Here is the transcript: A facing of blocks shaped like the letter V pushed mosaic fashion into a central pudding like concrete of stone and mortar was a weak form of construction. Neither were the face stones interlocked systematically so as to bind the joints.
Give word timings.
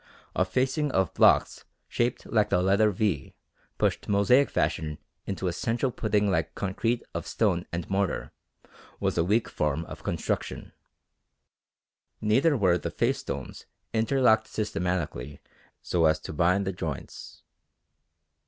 A 0.35 0.45
facing 0.45 0.89
of 0.93 1.13
blocks 1.13 1.63
shaped 1.87 2.25
like 2.25 2.49
the 2.49 2.63
letter 2.63 2.89
V 2.89 3.35
pushed 3.77 4.09
mosaic 4.09 4.49
fashion 4.49 4.97
into 5.27 5.47
a 5.47 5.53
central 5.53 5.91
pudding 5.91 6.31
like 6.31 6.55
concrete 6.55 7.03
of 7.13 7.27
stone 7.27 7.67
and 7.71 7.87
mortar 7.87 8.31
was 8.99 9.15
a 9.15 9.23
weak 9.23 9.47
form 9.47 9.85
of 9.85 10.01
construction. 10.01 10.71
Neither 12.19 12.57
were 12.57 12.79
the 12.79 12.89
face 12.89 13.19
stones 13.19 13.67
interlocked 13.93 14.47
systematically 14.47 15.39
so 15.83 16.05
as 16.05 16.19
to 16.21 16.33
bind 16.33 16.65
the 16.65 16.73
joints. 16.73 17.43